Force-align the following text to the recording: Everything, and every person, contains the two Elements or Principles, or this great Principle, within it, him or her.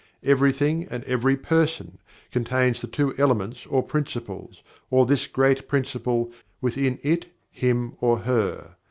Everything, 0.23 0.87
and 0.89 1.03
every 1.03 1.37
person, 1.37 1.99
contains 2.31 2.81
the 2.81 2.87
two 2.87 3.13
Elements 3.19 3.67
or 3.67 3.83
Principles, 3.83 4.63
or 4.89 5.05
this 5.05 5.27
great 5.27 5.67
Principle, 5.67 6.31
within 6.59 6.97
it, 7.03 7.27
him 7.51 7.95
or 8.01 8.17
her. 8.17 8.77